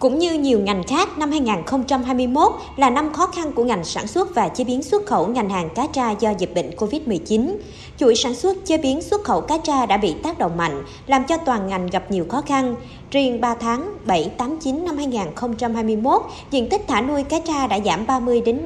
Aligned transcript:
Cũng 0.00 0.18
như 0.18 0.34
nhiều 0.34 0.60
ngành 0.60 0.82
khác, 0.82 1.18
năm 1.18 1.30
2021 1.30 2.52
là 2.76 2.90
năm 2.90 3.12
khó 3.12 3.26
khăn 3.26 3.52
của 3.52 3.64
ngành 3.64 3.84
sản 3.84 4.06
xuất 4.06 4.34
và 4.34 4.48
chế 4.48 4.64
biến 4.64 4.82
xuất 4.82 5.06
khẩu 5.06 5.26
ngành 5.26 5.50
hàng 5.50 5.68
cá 5.74 5.86
tra 5.86 6.10
do 6.10 6.30
dịch 6.30 6.54
bệnh 6.54 6.70
COVID-19. 6.70 7.56
Chuỗi 7.98 8.14
sản 8.14 8.34
xuất 8.34 8.56
chế 8.64 8.78
biến 8.78 9.02
xuất 9.02 9.24
khẩu 9.24 9.40
cá 9.40 9.58
tra 9.58 9.86
đã 9.86 9.96
bị 9.96 10.14
tác 10.22 10.38
động 10.38 10.56
mạnh, 10.56 10.82
làm 11.06 11.24
cho 11.24 11.36
toàn 11.36 11.68
ngành 11.68 11.86
gặp 11.86 12.10
nhiều 12.10 12.26
khó 12.28 12.40
khăn. 12.40 12.74
Riêng 13.10 13.40
3 13.40 13.54
tháng 13.54 13.96
7, 14.04 14.30
8, 14.38 14.58
9 14.58 14.84
năm 14.84 14.96
2021, 14.96 16.22
diện 16.50 16.68
tích 16.68 16.82
thả 16.88 17.00
nuôi 17.00 17.24
cá 17.24 17.38
tra 17.38 17.66
đã 17.66 17.80
giảm 17.84 18.06
30 18.06 18.40
đến 18.40 18.64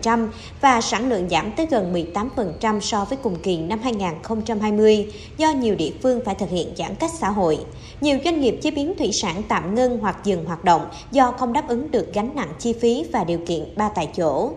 55% 0.00 0.28
và 0.60 0.80
sản 0.80 1.08
lượng 1.08 1.28
giảm 1.28 1.52
tới 1.52 1.66
gần 1.70 2.08
18% 2.14 2.80
so 2.80 3.04
với 3.04 3.18
cùng 3.22 3.36
kỳ 3.42 3.56
năm 3.56 3.78
2020 3.82 5.12
do 5.36 5.50
nhiều 5.50 5.74
địa 5.74 5.92
phương 6.02 6.20
phải 6.24 6.34
thực 6.34 6.50
hiện 6.50 6.68
giãn 6.78 6.94
cách 6.94 7.10
xã 7.18 7.28
hội. 7.28 7.58
Nhiều 8.00 8.18
doanh 8.24 8.40
nghiệp 8.40 8.58
chế 8.62 8.70
biến 8.70 8.94
thủy 8.98 9.12
sản 9.12 9.42
tạm 9.48 9.74
ngưng 9.74 9.98
hoặc 9.98 10.24
dừng 10.24 10.44
hoạt 10.44 10.63
động 10.64 10.88
do 11.10 11.32
không 11.32 11.52
đáp 11.52 11.68
ứng 11.68 11.90
được 11.90 12.14
gánh 12.14 12.30
nặng 12.34 12.52
chi 12.58 12.72
phí 12.72 13.06
và 13.12 13.24
điều 13.24 13.38
kiện 13.46 13.74
ba 13.76 13.88
tại 13.88 14.10
chỗ. 14.16 14.52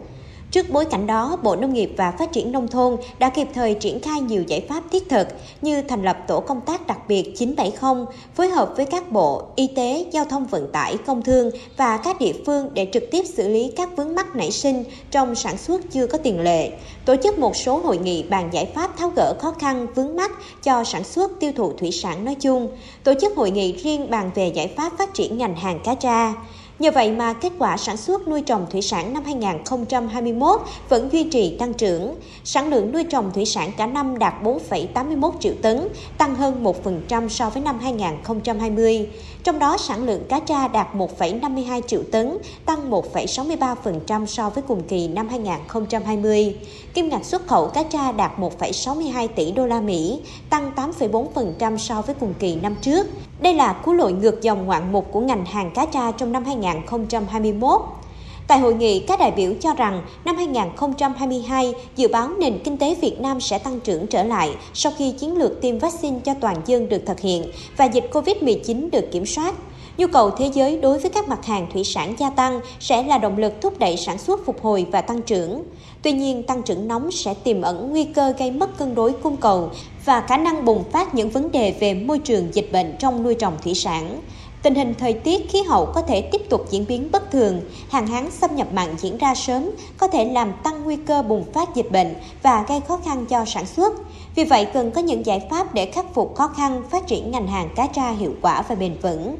Trước 0.51 0.69
bối 0.69 0.85
cảnh 0.85 1.07
đó, 1.07 1.37
Bộ 1.43 1.55
Nông 1.55 1.73
nghiệp 1.73 1.91
và 1.97 2.11
Phát 2.11 2.31
triển 2.31 2.51
Nông 2.51 2.67
thôn 2.67 2.95
đã 3.19 3.29
kịp 3.29 3.47
thời 3.53 3.73
triển 3.73 3.99
khai 3.99 4.21
nhiều 4.21 4.43
giải 4.47 4.65
pháp 4.69 4.83
thiết 4.91 5.09
thực 5.09 5.27
như 5.61 5.81
thành 5.81 6.03
lập 6.03 6.17
tổ 6.27 6.39
công 6.39 6.61
tác 6.61 6.87
đặc 6.87 7.07
biệt 7.07 7.33
970, 7.37 8.05
phối 8.35 8.49
hợp 8.49 8.73
với 8.75 8.85
các 8.85 9.11
bộ 9.11 9.43
Y 9.55 9.67
tế, 9.75 10.05
Giao 10.11 10.25
thông 10.25 10.45
Vận 10.45 10.71
tải, 10.71 10.97
Công 11.05 11.21
thương 11.21 11.51
và 11.77 11.97
các 11.97 12.19
địa 12.19 12.33
phương 12.45 12.69
để 12.73 12.89
trực 12.93 13.03
tiếp 13.11 13.23
xử 13.25 13.47
lý 13.47 13.71
các 13.75 13.89
vướng 13.97 14.15
mắc 14.15 14.35
nảy 14.35 14.51
sinh 14.51 14.83
trong 15.11 15.35
sản 15.35 15.57
xuất 15.57 15.81
chưa 15.91 16.07
có 16.07 16.17
tiền 16.17 16.39
lệ, 16.39 16.71
tổ 17.05 17.15
chức 17.23 17.39
một 17.39 17.55
số 17.55 17.77
hội 17.77 17.97
nghị 17.97 18.23
bàn 18.23 18.49
giải 18.51 18.65
pháp 18.75 18.97
tháo 18.97 19.11
gỡ 19.15 19.33
khó 19.39 19.51
khăn 19.51 19.87
vướng 19.95 20.15
mắc 20.15 20.31
cho 20.63 20.83
sản 20.83 21.03
xuất 21.03 21.31
tiêu 21.39 21.51
thụ 21.55 21.73
thủy 21.73 21.91
sản 21.91 22.25
nói 22.25 22.35
chung, 22.35 22.69
tổ 23.03 23.13
chức 23.21 23.35
hội 23.35 23.51
nghị 23.51 23.73
riêng 23.73 24.09
bàn 24.09 24.31
về 24.35 24.47
giải 24.47 24.67
pháp 24.67 24.97
phát 24.97 25.13
triển 25.13 25.37
ngành 25.37 25.55
hàng 25.55 25.79
cá 25.83 25.95
tra. 25.95 26.33
Nhờ 26.79 26.91
vậy 26.91 27.11
mà 27.11 27.33
kết 27.33 27.51
quả 27.59 27.77
sản 27.77 27.97
xuất 27.97 28.27
nuôi 28.27 28.41
trồng 28.41 28.65
thủy 28.71 28.81
sản 28.81 29.13
năm 29.13 29.23
2021 29.23 30.61
vẫn 30.89 31.09
duy 31.11 31.23
trì 31.23 31.57
tăng 31.57 31.73
trưởng. 31.73 32.15
Sản 32.43 32.69
lượng 32.69 32.91
nuôi 32.91 33.03
trồng 33.03 33.31
thủy 33.31 33.45
sản 33.45 33.71
cả 33.77 33.87
năm 33.87 34.17
đạt 34.19 34.33
4,81 34.43 35.31
triệu 35.39 35.53
tấn, 35.61 35.87
tăng 36.17 36.35
hơn 36.35 36.63
1% 36.63 37.29
so 37.29 37.49
với 37.49 37.63
năm 37.63 37.79
2020. 37.79 39.09
Trong 39.43 39.59
đó 39.59 39.77
sản 39.77 40.03
lượng 40.03 40.23
cá 40.29 40.39
tra 40.39 40.67
đạt 40.67 40.87
1,52 40.95 41.81
triệu 41.81 42.01
tấn, 42.11 42.37
tăng 42.65 42.91
1,63% 42.91 44.25
so 44.25 44.49
với 44.49 44.63
cùng 44.67 44.83
kỳ 44.83 45.07
năm 45.07 45.29
2020. 45.29 46.55
Kim 46.93 47.09
ngạch 47.09 47.25
xuất 47.25 47.47
khẩu 47.47 47.67
cá 47.67 47.83
tra 47.83 48.11
đạt 48.11 48.31
1,62 48.39 49.27
tỷ 49.27 49.51
đô 49.51 49.65
la 49.65 49.81
Mỹ, 49.81 50.19
tăng 50.49 50.71
8,4% 50.75 51.77
so 51.77 52.01
với 52.01 52.15
cùng 52.19 52.33
kỳ 52.39 52.55
năm 52.55 52.75
trước. 52.81 53.07
Đây 53.39 53.53
là 53.53 53.73
cú 53.73 53.93
lội 53.93 54.13
ngược 54.13 54.41
dòng 54.41 54.65
ngoạn 54.65 54.91
mục 54.91 55.07
của 55.11 55.19
ngành 55.19 55.45
hàng 55.45 55.71
cá 55.71 55.85
tra 55.85 56.11
trong 56.11 56.31
năm 56.31 56.45
2021. 56.45 57.81
Tại 58.47 58.59
hội 58.59 58.73
nghị, 58.73 58.99
các 58.99 59.19
đại 59.19 59.31
biểu 59.31 59.53
cho 59.61 59.73
rằng 59.73 60.01
năm 60.25 60.35
2022 60.35 61.73
dự 61.95 62.07
báo 62.07 62.29
nền 62.39 62.59
kinh 62.63 62.77
tế 62.77 62.95
Việt 63.01 63.19
Nam 63.19 63.41
sẽ 63.41 63.59
tăng 63.59 63.79
trưởng 63.79 64.07
trở 64.07 64.23
lại 64.23 64.55
sau 64.73 64.91
khi 64.97 65.11
chiến 65.11 65.37
lược 65.37 65.61
tiêm 65.61 65.79
vaccine 65.79 66.19
cho 66.25 66.33
toàn 66.33 66.55
dân 66.65 66.89
được 66.89 67.01
thực 67.05 67.19
hiện 67.19 67.51
và 67.77 67.85
dịch 67.85 68.09
COVID-19 68.11 68.89
được 68.91 69.11
kiểm 69.11 69.25
soát. 69.25 69.55
Nhu 69.97 70.07
cầu 70.07 70.31
thế 70.31 70.49
giới 70.53 70.77
đối 70.77 70.99
với 70.99 71.11
các 71.11 71.27
mặt 71.27 71.45
hàng 71.45 71.67
thủy 71.73 71.83
sản 71.83 72.15
gia 72.17 72.29
tăng 72.29 72.59
sẽ 72.79 73.03
là 73.03 73.17
động 73.17 73.37
lực 73.37 73.53
thúc 73.61 73.79
đẩy 73.79 73.97
sản 73.97 74.17
xuất 74.17 74.45
phục 74.45 74.61
hồi 74.61 74.85
và 74.91 75.01
tăng 75.01 75.21
trưởng. 75.21 75.63
Tuy 76.01 76.11
nhiên, 76.11 76.43
tăng 76.43 76.63
trưởng 76.63 76.87
nóng 76.87 77.11
sẽ 77.11 77.33
tiềm 77.33 77.61
ẩn 77.61 77.91
nguy 77.91 78.03
cơ 78.03 78.33
gây 78.39 78.51
mất 78.51 78.77
cân 78.77 78.95
đối 78.95 79.13
cung 79.13 79.37
cầu 79.37 79.69
và 80.05 80.21
khả 80.21 80.37
năng 80.37 80.65
bùng 80.65 80.83
phát 80.91 81.15
những 81.15 81.29
vấn 81.29 81.51
đề 81.51 81.75
về 81.79 81.93
môi 81.93 82.19
trường 82.19 82.53
dịch 82.53 82.71
bệnh 82.71 82.95
trong 82.99 83.23
nuôi 83.23 83.35
trồng 83.35 83.53
thủy 83.63 83.73
sản. 83.73 84.21
Tình 84.63 84.75
hình 84.75 84.93
thời 84.99 85.13
tiết 85.13 85.49
khí 85.49 85.61
hậu 85.61 85.85
có 85.85 86.01
thể 86.01 86.21
tiếp 86.21 86.41
tục 86.49 86.65
diễn 86.69 86.85
biến 86.87 87.09
bất 87.11 87.31
thường, 87.31 87.61
hạn 87.89 88.07
hán 88.07 88.31
xâm 88.31 88.55
nhập 88.55 88.67
mặn 88.73 88.97
diễn 88.97 89.17
ra 89.17 89.35
sớm 89.35 89.69
có 89.97 90.07
thể 90.07 90.25
làm 90.25 90.53
tăng 90.63 90.83
nguy 90.83 90.95
cơ 90.95 91.21
bùng 91.21 91.43
phát 91.53 91.75
dịch 91.75 91.91
bệnh 91.91 92.13
và 92.43 92.65
gây 92.67 92.79
khó 92.87 92.99
khăn 93.05 93.25
cho 93.25 93.45
sản 93.45 93.65
xuất. 93.65 93.93
Vì 94.35 94.43
vậy, 94.43 94.67
cần 94.73 94.91
có 94.91 95.01
những 95.01 95.25
giải 95.25 95.47
pháp 95.49 95.73
để 95.73 95.85
khắc 95.85 96.13
phục 96.13 96.35
khó 96.35 96.47
khăn, 96.47 96.83
phát 96.89 97.07
triển 97.07 97.31
ngành 97.31 97.47
hàng 97.47 97.69
cá 97.75 97.87
tra 97.87 98.11
hiệu 98.11 98.33
quả 98.41 98.63
và 98.69 98.75
bền 98.75 98.95
vững. 99.01 99.37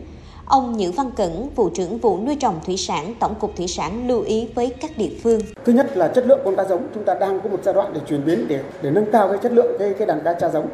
Ông 0.50 0.78
Nhữ 0.78 0.92
Văn 0.92 1.12
Cẩn, 1.16 1.50
vụ 1.56 1.70
trưởng 1.70 1.98
vụ 1.98 2.18
nuôi 2.26 2.36
trồng 2.40 2.60
thủy 2.66 2.78
sản, 2.78 3.14
Tổng 3.20 3.36
cục 3.40 3.56
Thủy 3.56 3.68
sản 3.68 4.08
lưu 4.08 4.22
ý 4.22 4.50
với 4.56 4.74
các 4.82 4.92
địa 4.98 5.10
phương. 5.24 5.42
Thứ 5.66 5.74
nhất 5.74 5.98
là 5.98 6.08
chất 6.08 6.28
lượng 6.28 6.40
con 6.46 6.56
cá 6.56 6.64
giống, 6.64 6.88
chúng 6.94 7.04
ta 7.04 7.14
đang 7.14 7.40
có 7.40 7.50
một 7.50 7.60
giai 7.64 7.74
đoạn 7.74 7.92
để 7.94 8.02
chuyển 8.08 8.26
biến 8.26 8.48
để 8.48 8.60
để 8.82 8.92
nâng 8.92 9.12
cao 9.12 9.28
cái 9.28 9.38
chất 9.38 9.52
lượng 9.52 9.76
cái 9.80 9.94
cái 9.94 10.08
đàn 10.08 10.22
cá 10.24 10.34
cha 10.34 10.50
giống. 10.50 10.68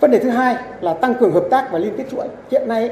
Vấn 0.00 0.10
đề 0.10 0.18
thứ 0.18 0.30
hai 0.30 0.56
là 0.80 0.94
tăng 0.94 1.14
cường 1.14 1.32
hợp 1.32 1.44
tác 1.50 1.68
và 1.72 1.78
liên 1.78 1.94
kết 1.98 2.04
chuỗi. 2.10 2.28
Hiện 2.50 2.68
nay 2.68 2.90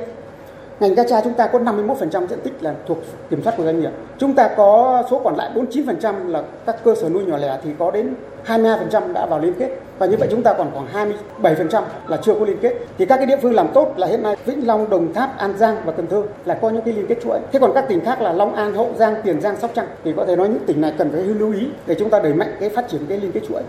ngành 0.81 0.95
cá 0.95 1.05
tra 1.05 1.21
chúng 1.21 1.35
ta 1.35 1.47
có 1.47 1.59
51% 1.59 2.27
diện 2.27 2.41
tích 2.43 2.55
là 2.61 2.75
thuộc 2.87 2.99
kiểm 3.31 3.43
soát 3.43 3.55
của 3.57 3.65
doanh 3.65 3.81
nghiệp. 3.81 3.91
Chúng 4.19 4.35
ta 4.35 4.49
có 4.57 5.03
số 5.11 5.21
còn 5.25 5.37
lại 5.37 5.51
49% 5.55 6.29
là 6.29 6.43
các 6.67 6.85
cơ 6.85 6.95
sở 6.95 7.09
nuôi 7.09 7.25
nhỏ 7.25 7.37
lẻ 7.37 7.59
thì 7.65 7.71
có 7.79 7.91
đến 7.91 8.15
22% 8.47 9.13
đã 9.13 9.27
vào 9.27 9.39
liên 9.39 9.53
kết 9.59 9.69
và 9.99 10.07
như 10.07 10.17
vậy 10.17 10.29
chúng 10.31 10.43
ta 10.43 10.53
còn 10.53 10.71
khoảng 10.75 11.13
27% 11.43 11.83
là 12.09 12.17
chưa 12.25 12.35
có 12.35 12.47
liên 12.47 12.57
kết. 12.63 12.73
Thì 12.99 13.07
các 13.07 13.17
cái 13.17 13.27
địa 13.27 13.37
phương 13.43 13.55
làm 13.55 13.69
tốt 13.75 13.95
là 13.97 14.07
hiện 14.07 14.23
nay 14.23 14.37
Vĩnh 14.47 14.67
Long, 14.67 14.91
Đồng 14.91 15.15
Tháp, 15.15 15.39
An 15.39 15.59
Giang 15.59 15.77
và 15.85 15.93
Cần 15.93 16.07
Thơ 16.07 16.23
là 16.45 16.55
có 16.55 16.71
những 16.71 16.83
cái 16.83 16.95
liên 16.95 17.07
kết 17.09 17.17
chuỗi. 17.25 17.39
Thế 17.53 17.59
còn 17.59 17.73
các 17.75 17.85
tỉnh 17.89 18.01
khác 18.01 18.21
là 18.21 18.33
Long 18.33 18.55
An, 18.55 18.75
Hậu 18.75 18.91
Giang, 18.99 19.15
Tiền 19.25 19.41
Giang, 19.41 19.57
Sóc 19.57 19.71
Trăng 19.75 19.87
thì 20.05 20.13
có 20.17 20.27
thể 20.27 20.37
nói 20.37 20.49
những 20.49 20.65
tỉnh 20.67 20.81
này 20.81 20.93
cần 20.99 21.11
phải 21.13 21.21
lưu 21.21 21.53
ý 21.53 21.67
để 21.87 21.97
chúng 21.99 22.11
ta 22.11 22.19
đẩy 22.19 22.35
mạnh 22.35 22.57
cái 22.61 22.69
phát 22.69 22.89
triển 22.89 23.01
cái 23.09 23.19
liên 23.19 23.33
kết 23.33 23.41
chuỗi. 23.49 23.63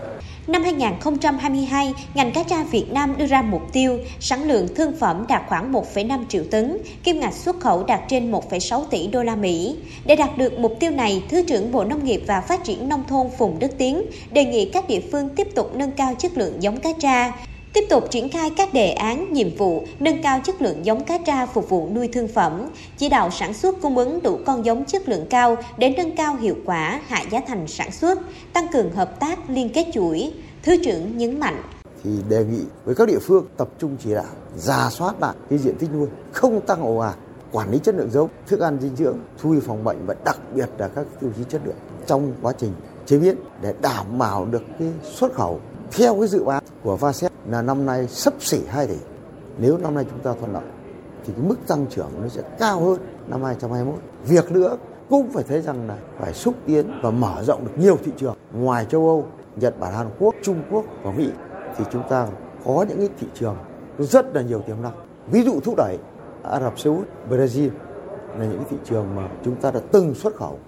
Năm 0.46 0.62
2022, 0.62 1.94
ngành 2.14 2.32
cá 2.32 2.42
tra 2.42 2.56
Việt 2.70 2.92
Nam 2.92 3.14
đưa 3.18 3.26
ra 3.26 3.42
mục 3.42 3.62
tiêu 3.72 3.98
sản 4.20 4.48
lượng 4.48 4.68
thương 4.74 4.96
phẩm 4.96 5.24
đạt 5.28 5.42
khoảng 5.48 5.72
1,5 5.72 6.24
triệu 6.28 6.42
tấn, 6.50 6.78
kim 7.04 7.20
ngạch 7.20 7.34
xuất 7.34 7.60
khẩu 7.60 7.84
đạt 7.84 8.00
trên 8.08 8.32
1,6 8.32 8.84
tỷ 8.90 9.06
đô 9.06 9.22
la 9.22 9.36
Mỹ. 9.36 9.76
Để 10.04 10.16
đạt 10.16 10.38
được 10.38 10.58
mục 10.58 10.76
tiêu 10.80 10.90
này, 10.90 11.22
Thứ 11.28 11.42
trưởng 11.42 11.72
Bộ 11.72 11.84
Nông 11.84 12.04
nghiệp 12.04 12.22
và 12.26 12.40
Phát 12.40 12.64
triển 12.64 12.88
Nông 12.88 13.04
thôn 13.08 13.26
Phùng 13.38 13.58
Đức 13.58 13.78
Tiến 13.78 14.02
đề 14.30 14.44
nghị 14.44 14.67
các 14.72 14.88
địa 14.88 15.00
phương 15.12 15.28
tiếp 15.36 15.48
tục 15.54 15.70
nâng 15.74 15.92
cao 15.92 16.14
chất 16.18 16.38
lượng 16.38 16.62
giống 16.62 16.80
cá 16.80 16.92
tra, 17.00 17.32
tiếp 17.72 17.84
tục 17.90 18.10
triển 18.10 18.28
khai 18.28 18.50
các 18.56 18.72
đề 18.72 18.90
án, 18.90 19.32
nhiệm 19.32 19.56
vụ 19.56 19.84
nâng 20.00 20.22
cao 20.22 20.40
chất 20.44 20.62
lượng 20.62 20.86
giống 20.86 21.04
cá 21.04 21.18
tra 21.18 21.46
phục 21.46 21.68
vụ 21.68 21.88
nuôi 21.94 22.08
thương 22.08 22.28
phẩm, 22.28 22.68
chỉ 22.96 23.08
đạo 23.08 23.30
sản 23.30 23.54
xuất 23.54 23.80
cung 23.82 23.98
ứng 23.98 24.22
đủ 24.22 24.38
con 24.46 24.64
giống 24.64 24.84
chất 24.84 25.08
lượng 25.08 25.26
cao 25.30 25.56
để 25.78 25.94
nâng 25.96 26.16
cao 26.16 26.36
hiệu 26.36 26.56
quả, 26.64 27.00
hạ 27.06 27.24
giá 27.30 27.40
thành 27.46 27.66
sản 27.68 27.92
xuất, 27.92 28.18
tăng 28.52 28.68
cường 28.72 28.92
hợp 28.92 29.20
tác 29.20 29.50
liên 29.50 29.70
kết 29.74 29.86
chuỗi. 29.94 30.32
Thứ 30.62 30.76
trưởng 30.84 31.18
nhấn 31.18 31.40
mạnh 31.40 31.62
thì 32.04 32.10
đề 32.28 32.44
nghị 32.44 32.62
với 32.84 32.94
các 32.94 33.08
địa 33.08 33.18
phương 33.18 33.46
tập 33.56 33.68
trung 33.78 33.96
chỉ 34.04 34.14
đạo 34.14 34.24
giả 34.56 34.88
soát 34.90 35.20
lại 35.20 35.34
cái 35.50 35.58
diện 35.58 35.74
tích 35.78 35.90
nuôi 35.92 36.08
không 36.32 36.60
tăng 36.60 36.82
ồ 36.82 36.96
ạt 36.96 37.16
quản 37.52 37.70
lý 37.70 37.78
chất 37.78 37.94
lượng 37.94 38.10
giống 38.10 38.28
thức 38.46 38.60
ăn 38.60 38.78
dinh 38.80 38.96
dưỡng 38.96 39.18
thu 39.38 39.54
phòng 39.66 39.84
bệnh 39.84 40.06
và 40.06 40.14
đặc 40.24 40.38
biệt 40.54 40.68
là 40.78 40.88
các 40.88 41.06
tiêu 41.20 41.30
chí 41.36 41.42
chất 41.48 41.60
lượng 41.64 41.76
trong 42.06 42.32
quá 42.42 42.52
trình 42.58 42.72
chế 43.08 43.18
biến 43.18 43.36
để 43.62 43.74
đảm 43.82 44.18
bảo 44.18 44.46
được 44.50 44.62
cái 44.78 44.88
xuất 45.02 45.34
khẩu 45.34 45.60
theo 45.92 46.18
cái 46.18 46.28
dự 46.28 46.44
báo 46.44 46.60
của 46.82 46.96
Vasep 46.96 47.32
là 47.46 47.62
năm 47.62 47.86
nay 47.86 48.06
sấp 48.08 48.34
xỉ 48.40 48.58
2 48.68 48.86
tỷ. 48.86 48.96
Nếu 49.58 49.78
năm 49.78 49.94
nay 49.94 50.04
chúng 50.10 50.20
ta 50.20 50.34
thuận 50.40 50.52
lợi 50.52 50.62
thì 51.24 51.32
cái 51.36 51.44
mức 51.48 51.56
tăng 51.66 51.86
trưởng 51.86 52.10
nó 52.22 52.28
sẽ 52.28 52.42
cao 52.58 52.80
hơn 52.80 52.98
năm 53.26 53.42
2021. 53.42 53.94
Việc 54.24 54.52
nữa 54.52 54.76
cũng 55.10 55.30
phải 55.30 55.44
thấy 55.48 55.60
rằng 55.62 55.88
là 55.88 55.96
phải 56.18 56.34
xúc 56.34 56.54
tiến 56.66 57.00
và 57.02 57.10
mở 57.10 57.42
rộng 57.42 57.64
được 57.64 57.72
nhiều 57.78 57.96
thị 58.04 58.12
trường 58.16 58.36
ngoài 58.52 58.86
châu 58.90 59.08
Âu, 59.08 59.26
Nhật 59.56 59.80
Bản, 59.80 59.94
Hàn 59.94 60.06
Quốc, 60.18 60.34
Trung 60.42 60.62
Quốc 60.70 60.84
và 61.02 61.10
Mỹ 61.10 61.30
thì 61.76 61.84
chúng 61.92 62.02
ta 62.08 62.26
có 62.64 62.84
những 62.88 62.98
cái 62.98 63.08
thị 63.20 63.26
trường 63.34 63.56
rất 63.98 64.34
là 64.34 64.42
nhiều 64.42 64.60
tiềm 64.66 64.82
năng. 64.82 64.94
Ví 65.30 65.42
dụ 65.42 65.60
thúc 65.60 65.74
đẩy 65.76 65.98
Ả 66.42 66.60
Rập 66.60 66.78
Xê 66.78 66.90
Út, 66.90 67.06
Brazil 67.30 67.70
là 68.38 68.44
những 68.44 68.62
thị 68.70 68.76
trường 68.84 69.06
mà 69.16 69.28
chúng 69.44 69.56
ta 69.56 69.70
đã 69.70 69.80
từng 69.92 70.14
xuất 70.14 70.36
khẩu 70.36 70.58